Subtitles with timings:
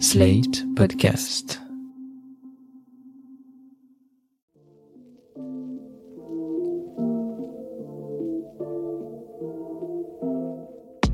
[0.00, 1.60] Slate Podcast.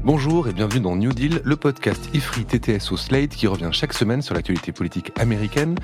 [0.03, 3.93] Bonjour et bienvenue dans New Deal, le podcast IFRI TTS au Slate qui revient chaque
[3.93, 5.77] semaine sur l'actualité politique américaine.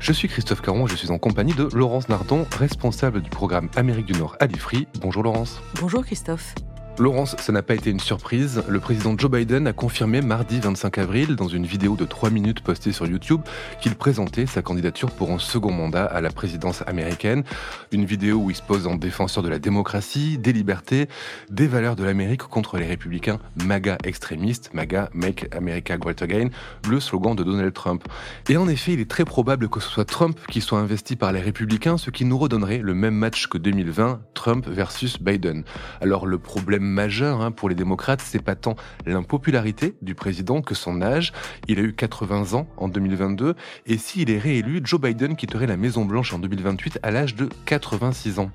[0.00, 3.70] Je suis Christophe Caron et je suis en compagnie de Laurence Nardon, responsable du programme
[3.76, 4.88] Amérique du Nord à l'IFRI.
[5.00, 5.60] Bonjour Laurence.
[5.80, 6.54] Bonjour Christophe.
[7.00, 8.62] Laurence, ça n'a pas été une surprise.
[8.68, 12.60] Le président Joe Biden a confirmé mardi 25 avril, dans une vidéo de 3 minutes
[12.60, 13.40] postée sur YouTube,
[13.80, 17.42] qu'il présentait sa candidature pour un second mandat à la présidence américaine.
[17.90, 21.08] Une vidéo où il se pose en défenseur de la démocratie, des libertés,
[21.48, 26.50] des valeurs de l'Amérique contre les républicains MAGA extrémistes, MAGA Make America Great Again,
[26.86, 28.04] le slogan de Donald Trump.
[28.50, 31.32] Et en effet, il est très probable que ce soit Trump qui soit investi par
[31.32, 35.64] les républicains, ce qui nous redonnerait le même match que 2020, Trump versus Biden.
[36.02, 38.76] Alors le problème majeur hein, pour les démocrates, c'est pas tant
[39.06, 41.32] l'impopularité du président que son âge.
[41.68, 43.54] Il a eu 80 ans en 2022
[43.86, 47.48] et s'il est réélu, Joe Biden quitterait la Maison Blanche en 2028 à l'âge de
[47.66, 48.50] 86 ans.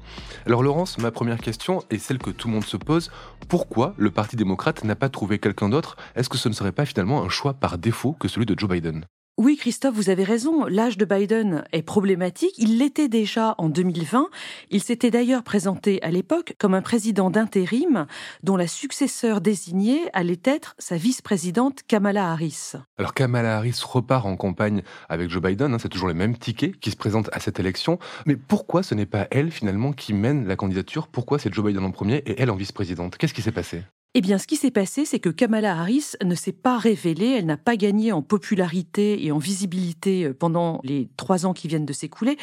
[0.46, 3.12] Alors Laurence, ma première question est celle que tout le monde se pose.
[3.48, 5.98] Pourquoi le Parti démocrate n'a pas trouvé quelqu'un d'autre?
[6.16, 8.70] Est-ce que ce ne serait pas finalement un choix par défaut que celui de Joe
[8.70, 9.06] Biden?
[9.38, 10.66] Oui, Christophe, vous avez raison.
[10.66, 12.54] L'âge de Biden est problématique.
[12.58, 14.30] Il l'était déjà en 2020.
[14.70, 18.08] Il s'était d'ailleurs présenté à l'époque comme un président d'intérim
[18.44, 22.76] dont la successeur désignée allait être sa vice-présidente Kamala Harris.
[22.98, 25.74] Alors Kamala Harris repart en campagne avec Joe Biden.
[25.74, 28.00] Hein, c'est toujours les mêmes tickets qui se présentent à cette élection.
[28.26, 31.10] Mais pourquoi ce n'est pas elle finalement qui mène la candidature?
[31.10, 33.18] Pourquoi c'est Joe Biden en premier et elle en vice-présidente?
[33.18, 33.84] Qu'est-ce qui s'est passé?
[34.18, 37.46] Eh bien, ce qui s'est passé, c'est que Kamala Harris ne s'est pas révélée, elle
[37.46, 41.86] n'a pas gagné en popularité et en visibilité euh, pendant les trois ans qui viennent
[41.86, 42.38] de s'écouler.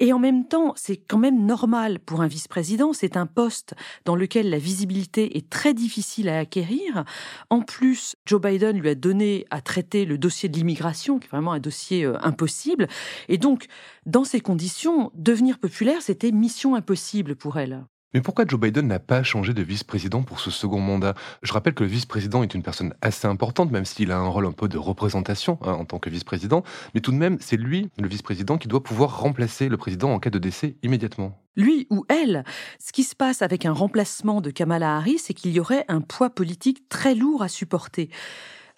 [0.00, 4.16] Et en même temps, c'est quand même normal pour un vice-président, c'est un poste dans
[4.16, 7.04] lequel la visibilité est très difficile à acquérir.
[7.48, 11.30] En plus, Joe Biden lui a donné à traiter le dossier de l'immigration, qui est
[11.30, 12.88] vraiment un dossier euh, impossible.
[13.28, 13.66] Et donc,
[14.04, 17.84] dans ces conditions, devenir populaire, c'était mission impossible pour elle.
[18.14, 21.14] Mais pourquoi Joe Biden n'a pas changé de vice-président pour ce second mandat?
[21.42, 24.46] Je rappelle que le vice-président est une personne assez importante, même s'il a un rôle
[24.46, 26.62] un peu de représentation hein, en tant que vice-président.
[26.94, 30.20] Mais tout de même, c'est lui, le vice-président, qui doit pouvoir remplacer le président en
[30.20, 31.42] cas de décès immédiatement.
[31.56, 32.44] Lui ou elle,
[32.78, 36.00] ce qui se passe avec un remplacement de Kamala Harris, c'est qu'il y aurait un
[36.00, 38.10] poids politique très lourd à supporter.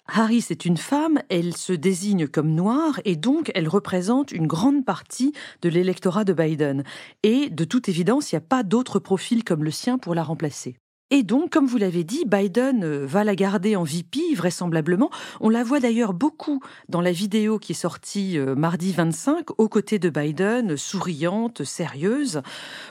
[0.07, 4.85] Harris est une femme, elle se désigne comme noire et donc elle représente une grande
[4.85, 6.83] partie de l'électorat de Biden.
[7.23, 10.23] Et de toute évidence, il n'y a pas d'autre profil comme le sien pour la
[10.23, 10.77] remplacer.
[11.09, 15.09] Et donc, comme vous l'avez dit, Biden euh, va la garder en VP, vraisemblablement.
[15.39, 19.69] On la voit d'ailleurs beaucoup dans la vidéo qui est sortie euh, mardi 25, aux
[19.69, 22.41] côtés de Biden, souriante, sérieuse.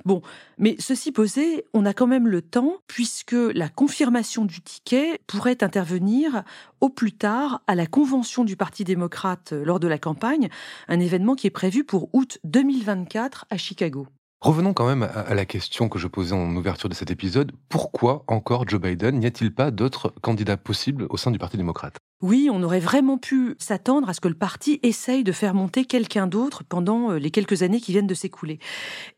[0.06, 0.22] Bon,
[0.56, 5.62] mais ceci posé, on a quand même le temps, puisque la confirmation du ticket pourrait
[5.62, 6.42] intervenir
[6.80, 10.48] au plus tard à la convention du Parti démocrate euh, lors de la campagne,
[10.88, 14.06] un événement qui est prévu pour août 2024 à Chicago.
[14.40, 17.52] Revenons quand même à, la question que je posais en ouverture de cet épisode.
[17.68, 19.18] Pourquoi encore Joe Biden?
[19.18, 21.96] N'y a-t-il pas d'autres candidats possibles au sein du Parti démocrate?
[22.22, 25.84] Oui, on aurait vraiment pu s'attendre à ce que le parti essaye de faire monter
[25.84, 28.58] quelqu'un d'autre pendant euh, les quelques années qui viennent de s'écouler.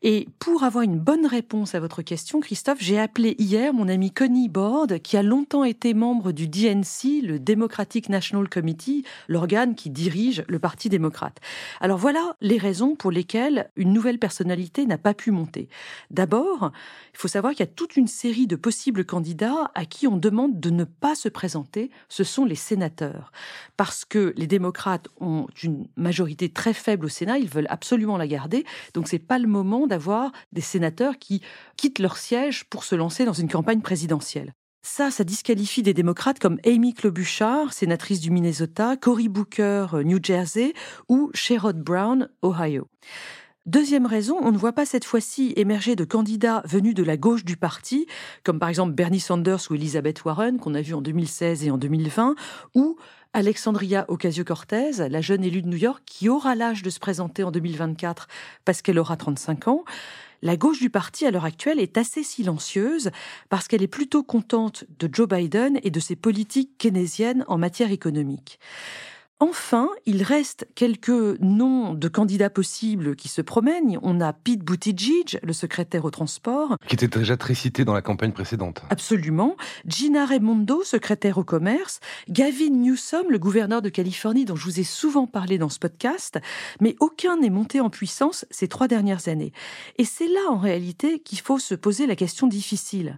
[0.01, 4.11] Et pour avoir une bonne réponse à votre question, Christophe, j'ai appelé hier mon ami
[4.11, 9.89] Connie Board, qui a longtemps été membre du DNC, le Democratic National Committee, l'organe qui
[9.89, 11.37] dirige le Parti démocrate.
[11.79, 15.69] Alors voilà les raisons pour lesquelles une nouvelle personnalité n'a pas pu monter.
[16.11, 16.73] D'abord,
[17.13, 20.17] il faut savoir qu'il y a toute une série de possibles candidats à qui on
[20.17, 21.91] demande de ne pas se présenter.
[22.09, 22.88] Ce sont les sénateurs
[23.77, 28.27] parce que les démocrates ont une majorité très faible au Sénat, ils veulent absolument la
[28.27, 28.65] garder.
[28.93, 31.41] Donc c'est pas le moment d'avoir des sénateurs qui
[31.77, 34.53] quittent leur siège pour se lancer dans une campagne présidentielle.
[34.81, 40.73] Ça, ça disqualifie des démocrates comme Amy Klobuchar, sénatrice du Minnesota, Cory Booker, New Jersey,
[41.09, 42.87] ou Sherrod Brown, Ohio.
[43.69, 47.45] Deuxième raison, on ne voit pas cette fois-ci émerger de candidats venus de la gauche
[47.45, 48.07] du parti,
[48.43, 51.77] comme par exemple Bernie Sanders ou Elizabeth Warren, qu'on a vu en 2016 et en
[51.77, 52.33] 2020,
[52.73, 52.97] ou
[53.33, 57.51] Alexandria Ocasio-Cortez, la jeune élue de New York, qui aura l'âge de se présenter en
[57.51, 58.27] 2024
[58.65, 59.83] parce qu'elle aura 35 ans.
[60.41, 63.11] La gauche du parti à l'heure actuelle est assez silencieuse
[63.49, 67.91] parce qu'elle est plutôt contente de Joe Biden et de ses politiques keynésiennes en matière
[67.91, 68.57] économique.
[69.41, 73.97] Enfin, il reste quelques noms de candidats possibles qui se promènent.
[74.01, 76.75] On a Pete Buttigieg, le secrétaire au transport.
[76.87, 78.81] Qui était déjà très cité dans la campagne précédente.
[78.89, 79.55] Absolument.
[79.85, 82.01] Gina Raimondo, secrétaire au commerce.
[82.27, 86.37] Gavin Newsom, le gouverneur de Californie, dont je vous ai souvent parlé dans ce podcast.
[86.81, 89.53] Mais aucun n'est monté en puissance ces trois dernières années.
[89.97, 93.17] Et c'est là, en réalité, qu'il faut se poser la question difficile.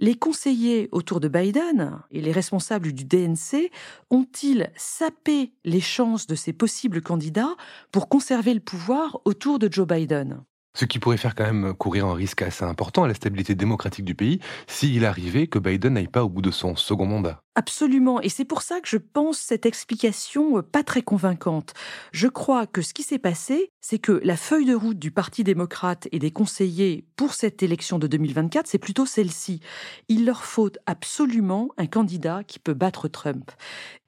[0.00, 3.70] Les conseillers autour de Biden et les responsables du DNC
[4.10, 7.56] ont-ils sapé les chances de ces possibles candidats
[7.90, 10.44] pour conserver le pouvoir autour de Joe Biden?
[10.78, 14.04] Ce qui pourrait faire quand même courir un risque assez important à la stabilité démocratique
[14.04, 14.38] du pays
[14.68, 17.42] s'il arrivait que Biden n'aille pas au bout de son second mandat.
[17.56, 21.74] Absolument, et c'est pour ça que je pense cette explication euh, pas très convaincante.
[22.12, 25.42] Je crois que ce qui s'est passé, c'est que la feuille de route du Parti
[25.42, 29.58] démocrate et des conseillers pour cette élection de 2024, c'est plutôt celle-ci.
[30.06, 33.50] Il leur faut absolument un candidat qui peut battre Trump.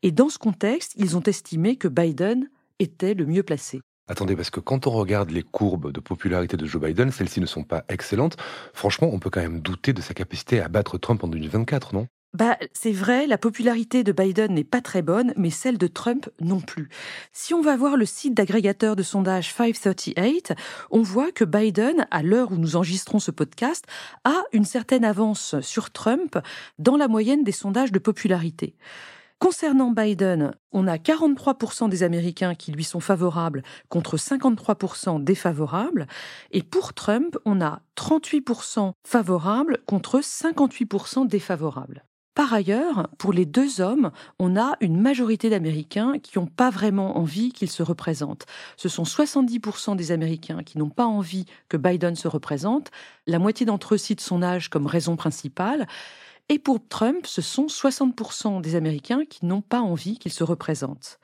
[0.05, 3.81] Et dans ce contexte, ils ont estimé que Biden était le mieux placé.
[4.11, 7.47] Attendez, parce que quand on regarde les courbes de popularité de Joe Biden, celles-ci ne
[7.47, 8.37] sont pas excellentes.
[8.75, 12.09] Franchement, on peut quand même douter de sa capacité à battre Trump en 2024, non?
[12.35, 16.29] Bah, c'est vrai, la popularité de Biden n'est pas très bonne, mais celle de Trump
[16.41, 16.89] non plus.
[17.33, 20.55] Si on va voir le site d'agrégateur de sondage 538,
[20.91, 23.85] on voit que Biden, à l'heure où nous enregistrons ce podcast,
[24.25, 26.37] a une certaine avance sur Trump
[26.81, 28.75] dans la moyenne des sondages de popularité.
[29.41, 36.07] Concernant Biden, on a 43% des Américains qui lui sont favorables contre 53% défavorables.
[36.51, 42.05] Et pour Trump, on a 38% favorables contre 58% défavorables.
[42.35, 47.17] Par ailleurs, pour les deux hommes, on a une majorité d'Américains qui n'ont pas vraiment
[47.17, 48.45] envie qu'ils se représentent.
[48.77, 52.91] Ce sont 70% des Américains qui n'ont pas envie que Biden se représente.
[53.27, 55.89] La moitié d'entre eux citent son âge comme raison principale.
[56.53, 61.21] Et pour Trump, ce sont 60% des Américains qui n'ont pas envie qu'il se représente.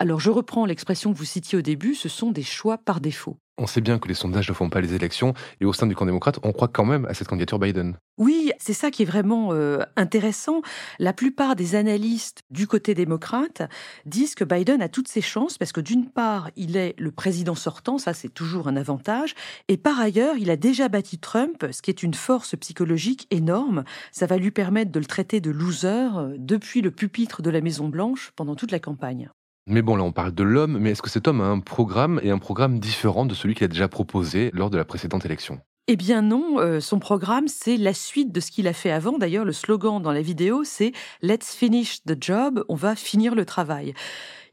[0.00, 3.38] Alors je reprends l'expression que vous citiez au début, ce sont des choix par défaut.
[3.56, 5.94] On sait bien que les sondages ne font pas les élections, et au sein du
[5.94, 7.96] camp démocrate, on croit quand même à cette candidature Biden.
[8.18, 10.60] Oui, c'est ça qui est vraiment euh, intéressant.
[10.98, 13.62] La plupart des analystes du côté démocrate
[14.06, 17.54] disent que Biden a toutes ses chances, parce que d'une part, il est le président
[17.54, 19.36] sortant, ça c'est toujours un avantage,
[19.68, 23.84] et par ailleurs, il a déjà battu Trump, ce qui est une force psychologique énorme.
[24.10, 27.60] Ça va lui permettre de le traiter de loser euh, depuis le pupitre de la
[27.60, 29.30] Maison-Blanche pendant toute la campagne.
[29.66, 32.20] Mais bon, là, on parle de l'homme, mais est-ce que cet homme a un programme
[32.22, 35.58] et un programme différent de celui qu'il a déjà proposé lors de la précédente élection?
[35.86, 39.16] Eh bien non, euh, son programme, c'est la suite de ce qu'il a fait avant.
[39.16, 43.46] D'ailleurs, le slogan dans la vidéo, c'est Let's finish the job, on va finir le
[43.46, 43.94] travail.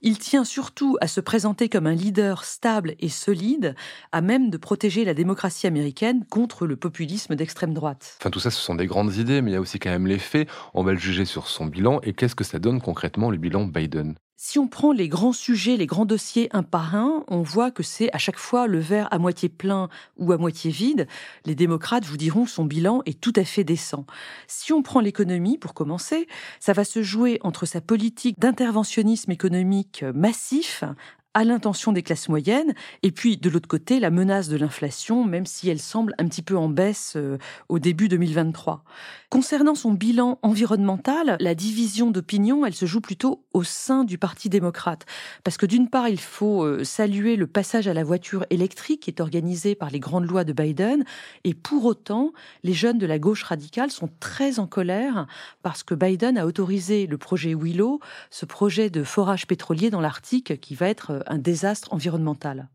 [0.01, 3.75] Il tient surtout à se présenter comme un leader stable et solide,
[4.13, 8.15] à même de protéger la démocratie américaine contre le populisme d'extrême droite.
[8.21, 10.07] Enfin, tout ça, ce sont des grandes idées, mais il y a aussi quand même
[10.07, 10.47] les faits.
[10.73, 11.99] On va le juger sur son bilan.
[12.03, 14.15] Et qu'est-ce que ça donne concrètement, le bilan Biden?
[14.43, 17.83] Si on prend les grands sujets, les grands dossiers un par un, on voit que
[17.83, 21.07] c'est à chaque fois le verre à moitié plein ou à moitié vide.
[21.45, 24.03] Les démocrates vous diront son bilan est tout à fait décent.
[24.47, 26.27] Si on prend l'économie, pour commencer,
[26.59, 30.83] ça va se jouer entre sa politique d'interventionnisme économique massif,
[31.33, 32.73] à l'intention des classes moyennes,
[33.03, 36.41] et puis de l'autre côté, la menace de l'inflation, même si elle semble un petit
[36.41, 37.37] peu en baisse euh,
[37.69, 38.83] au début 2023.
[39.29, 44.49] Concernant son bilan environnemental, la division d'opinion, elle se joue plutôt au sein du Parti
[44.49, 45.05] démocrate.
[45.43, 49.09] Parce que d'une part, il faut euh, saluer le passage à la voiture électrique qui
[49.09, 51.05] est organisé par les grandes lois de Biden,
[51.45, 52.33] et pour autant,
[52.63, 55.27] les jeunes de la gauche radicale sont très en colère
[55.63, 57.99] parce que Biden a autorisé le projet Willow,
[58.29, 62.67] ce projet de forage pétrolier dans l'Arctique qui va être euh, un désastre environnemental.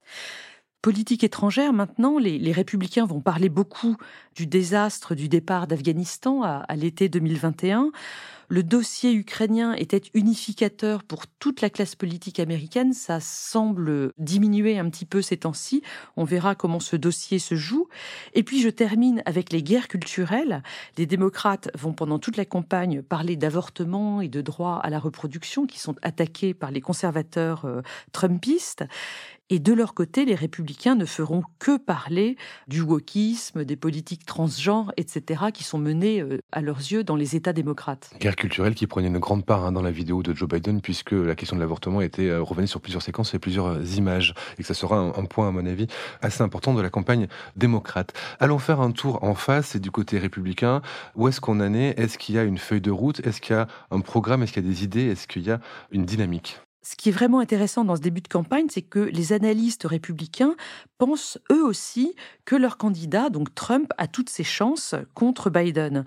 [0.83, 3.97] Politique étrangère, maintenant, les, républicains vont parler beaucoup
[4.37, 7.91] du désastre du départ d'Afghanistan à, l'été 2021.
[8.49, 12.93] Le dossier ukrainien était unificateur pour toute la classe politique américaine.
[12.93, 15.83] Ça semble diminuer un petit peu ces temps-ci.
[16.17, 17.89] On verra comment ce dossier se joue.
[18.35, 20.63] Et puis je termine avec les guerres culturelles.
[20.97, 25.67] Les démocrates vont pendant toute la campagne parler d'avortement et de droit à la reproduction
[25.67, 28.85] qui sont attaqués par les conservateurs euh, trumpistes.
[29.49, 32.37] Et de leur côté, les républicains ne feront que parler
[32.67, 37.37] du wokisme, des politiques transgenres, etc., qui sont menées euh, à leurs yeux dans les
[37.37, 38.11] États démocrates.
[38.19, 41.13] Guerre culturelle qui prenait une grande part hein, dans la vidéo de Joe Biden, puisque
[41.13, 44.63] la question de l'avortement était euh, revenue sur plusieurs séquences et plusieurs euh, images, et
[44.63, 45.87] que ça sera un, point, à mon avis,
[46.23, 48.15] assez important de la campagne démocrate.
[48.41, 50.83] Allons faire un tour en face et du côté républicain.
[51.15, 51.97] Où est-ce qu'on en est?
[52.01, 53.25] Est-ce qu'il y a une feuille de route?
[53.25, 54.43] Est-ce qu'il y a un programme?
[54.43, 55.07] Est-ce qu'il y a des idées?
[55.07, 55.61] Est-ce qu'il y a
[55.93, 56.59] une dynamique?
[56.89, 60.55] Ce qui est vraiment intéressant dans ce début de campagne, c'est que les analystes républicains
[60.99, 62.15] pensent eux aussi
[62.45, 66.05] que leur candidat, donc Trump, a toutes ses chances contre Biden.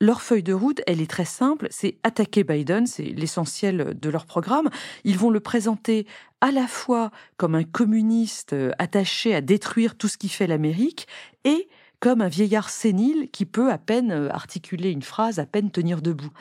[0.00, 4.26] Leur feuille de route, elle est très simple, c'est attaquer Biden, c'est l'essentiel de leur
[4.26, 4.70] programme.
[5.02, 6.06] Ils vont le présenter
[6.40, 11.08] à la fois comme un communiste attaché à détruire tout ce qui fait l'Amérique
[11.42, 16.00] et comme un vieillard sénile qui peut à peine articuler une phrase, à peine tenir
[16.00, 16.32] debout.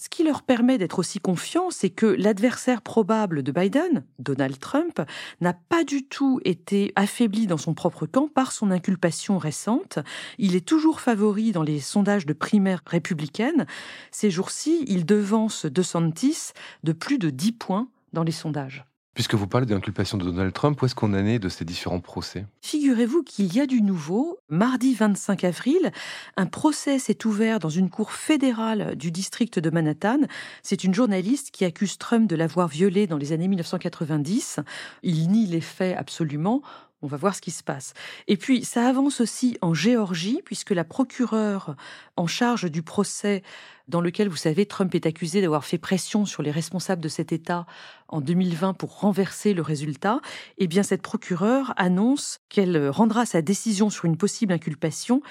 [0.00, 5.02] Ce qui leur permet d'être aussi confiants, c'est que l'adversaire probable de Biden, Donald Trump,
[5.42, 9.98] n'a pas du tout été affaibli dans son propre camp par son inculpation récente.
[10.38, 13.66] Il est toujours favori dans les sondages de primaire républicaine.
[14.10, 18.89] Ces jours-ci, il devance DeSantis de plus de 10 points dans les sondages.
[19.20, 21.66] Puisque vous parlez de l'inculpation de Donald Trump, où est-ce qu'on en est de ces
[21.66, 22.46] différents procès?
[22.62, 24.38] Figurez-vous qu'il y a du nouveau.
[24.48, 25.92] Mardi 25 avril,
[26.38, 30.20] un procès s'est ouvert dans une cour fédérale du district de Manhattan.
[30.62, 34.60] C'est une journaliste qui accuse Trump de l'avoir violée dans les années 1990.
[35.02, 36.62] Il nie les faits absolument.
[37.02, 37.94] On va voir ce qui se passe.
[38.28, 41.74] Et puis, ça avance aussi en Géorgie, puisque la procureure
[42.16, 43.42] en charge du procès
[43.88, 47.32] dans lequel, vous savez, Trump est accusé d'avoir fait pression sur les responsables de cet
[47.32, 47.66] État
[48.08, 50.20] en 2020 pour renverser le résultat,
[50.58, 55.22] eh bien, cette procureure annonce qu'elle rendra sa décision sur une possible inculpation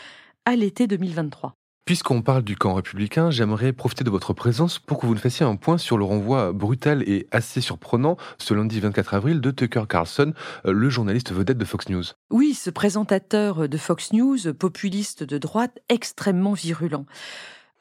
[0.46, 1.59] à l'été 2023.
[1.90, 5.44] Puisqu'on parle du camp républicain, j'aimerais profiter de votre présence pour que vous nous fassiez
[5.44, 9.86] un point sur le renvoi brutal et assez surprenant ce lundi 24 avril de Tucker
[9.90, 10.34] Carlson,
[10.68, 12.04] euh, le journaliste vedette de Fox News.
[12.30, 17.08] Oui, ce présentateur de Fox News, populiste de droite, extrêmement virulent.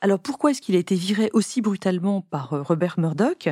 [0.01, 3.51] Alors pourquoi est-ce qu'il a été viré aussi brutalement par euh, Robert Murdoch?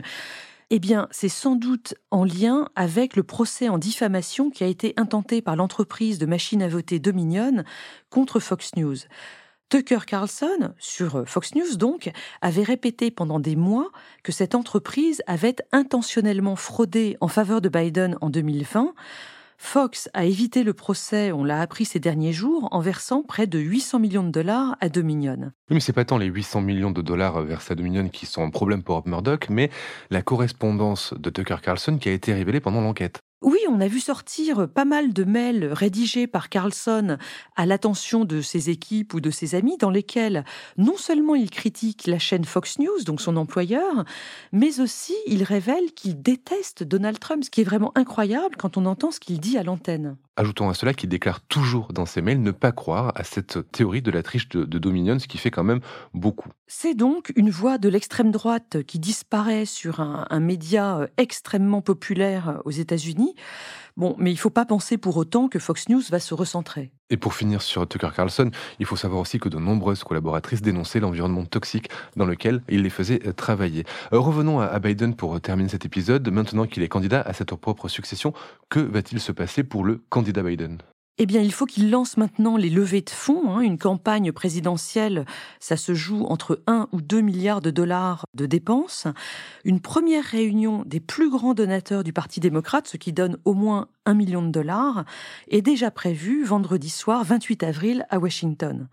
[0.70, 4.94] Eh bien, c'est sans doute en lien avec le procès en diffamation qui a été
[4.96, 7.62] intenté par l'entreprise de machines à voter Dominion
[8.08, 8.96] contre Fox News.
[9.68, 13.90] Tucker Carlson, sur euh, Fox News donc, avait répété pendant des mois
[14.22, 18.94] que cette entreprise avait intentionnellement fraudé en faveur de Biden en 2020.
[19.58, 23.58] Fox a évité le procès, on l'a appris ces derniers jours, en versant près de
[23.58, 25.38] 800 millions de dollars à Dominion.
[25.40, 28.44] Oui, mais c'est pas tant les 800 millions de dollars versés à Dominion qui sont
[28.44, 29.70] un problème pour Murdoch, mais
[30.10, 33.20] la correspondance de Tucker Carlson qui a été révélée pendant l'enquête.
[33.42, 37.18] Oui, on a vu sortir pas mal de mails rédigés par Carlson
[37.54, 40.42] à l'attention de ses équipes ou de ses amis dans lesquels
[40.78, 44.06] non seulement il critique la chaîne Fox News, donc son employeur,
[44.52, 48.86] mais aussi il révèle qu'il déteste Donald Trump, ce qui est vraiment incroyable quand on
[48.86, 50.16] entend ce qu'il dit à l'antenne.
[50.38, 54.02] Ajoutons à cela qu'il déclare toujours dans ses mails ne pas croire à cette théorie
[54.02, 55.80] de la triche de, Dominion, ce qui fait quand même
[56.12, 56.50] beaucoup.
[56.66, 61.80] C'est donc une voix de l'extrême droite qui disparaît sur un, un média euh, extrêmement
[61.80, 63.34] populaire euh, aux États-Unis.
[63.96, 66.92] Bon, mais il ne faut pas penser pour autant que Fox News va se recentrer.
[67.08, 70.98] Et pour finir sur Tucker Carlson, il faut savoir aussi que de nombreuses collaboratrices dénonçaient
[70.98, 73.84] l'environnement toxique dans lequel il les faisait euh, travailler.
[74.10, 76.28] revenons à Biden pour terminer cet épisode.
[76.30, 78.32] Maintenant qu'il est candidat à cette propre succession,
[78.70, 80.78] que va-t-il se passer pour le candidat Biden?
[81.18, 83.50] Eh bien, il faut qu'il lance maintenant les levées de fonds.
[83.50, 83.60] Hein.
[83.60, 85.24] Une campagne présidentielle,
[85.60, 89.06] ça se joue entre 1 ou 2 milliards de dollars de dépenses.
[89.64, 93.88] Une première réunion des plus grands donateurs du Parti démocrate, ce qui donne au moins
[94.04, 95.04] 1 million de dollars,
[95.48, 98.88] est déjà prévue vendredi soir 28 avril à Washington.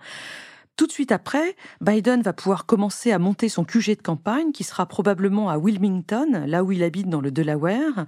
[0.75, 4.63] Tout de suite après, Biden va pouvoir commencer à monter son QG de campagne, qui
[4.63, 8.05] sera probablement à Wilmington, là où il habite dans le Delaware.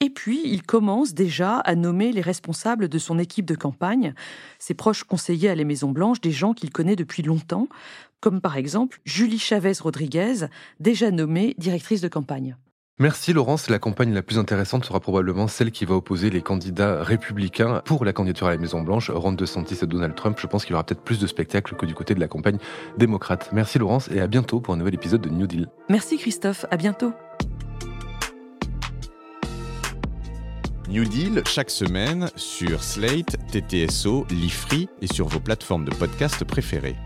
[0.00, 4.12] Et puis, il commence déjà à nommer les responsables de son équipe de campagne,
[4.58, 7.68] ses proches conseillers à la Maison-Blanche, des gens qu'il connaît depuis longtemps,
[8.20, 10.46] comme par exemple Julie Chavez Rodriguez,
[10.80, 12.56] déjà nommée directrice de campagne.
[13.00, 13.70] Merci Laurence.
[13.70, 18.04] La campagne la plus intéressante sera probablement celle qui va opposer les candidats républicains pour
[18.04, 20.38] la candidature à la Maison-Blanche, Ron DeSantis et Donald Trump.
[20.38, 22.58] Je pense qu'il y aura peut-être plus de spectacles que du côté de la campagne
[22.98, 23.48] démocrate.
[23.54, 25.66] Merci Laurence et à bientôt pour un nouvel épisode de New Deal.
[25.88, 27.14] Merci Christophe, à bientôt.
[30.90, 36.96] New Deal chaque semaine sur Slate, TTSO, Lifree et sur vos plateformes de podcast préférées.